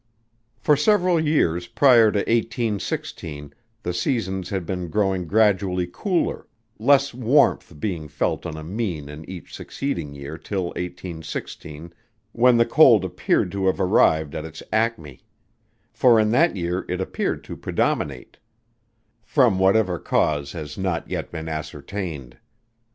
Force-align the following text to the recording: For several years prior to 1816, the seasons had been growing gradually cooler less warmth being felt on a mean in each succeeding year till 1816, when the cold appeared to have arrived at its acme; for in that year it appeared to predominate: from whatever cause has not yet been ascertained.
For 0.57 0.75
several 0.75 1.19
years 1.19 1.67
prior 1.67 2.11
to 2.11 2.17
1816, 2.17 3.53
the 3.83 3.93
seasons 3.93 4.49
had 4.49 4.65
been 4.65 4.89
growing 4.89 5.27
gradually 5.27 5.85
cooler 5.93 6.47
less 6.79 7.13
warmth 7.13 7.79
being 7.79 8.07
felt 8.07 8.47
on 8.47 8.57
a 8.57 8.63
mean 8.63 9.09
in 9.09 9.29
each 9.29 9.53
succeeding 9.55 10.15
year 10.15 10.39
till 10.39 10.69
1816, 10.69 11.93
when 12.31 12.57
the 12.57 12.65
cold 12.65 13.05
appeared 13.05 13.51
to 13.51 13.67
have 13.67 13.79
arrived 13.79 14.33
at 14.33 14.43
its 14.43 14.63
acme; 14.73 15.21
for 15.93 16.19
in 16.19 16.31
that 16.31 16.55
year 16.55 16.83
it 16.89 16.99
appeared 16.99 17.43
to 17.43 17.55
predominate: 17.55 18.37
from 19.23 19.59
whatever 19.59 19.99
cause 19.99 20.53
has 20.53 20.79
not 20.79 21.07
yet 21.11 21.29
been 21.31 21.47
ascertained. 21.47 22.39